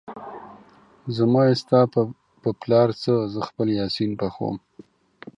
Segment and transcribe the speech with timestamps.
[1.15, 1.79] زما يې ستا
[2.43, 4.55] په پلار څه، زه خپل يا سين پخوم